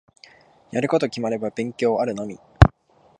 [0.71, 2.39] やること決まれば勉強あるのみ。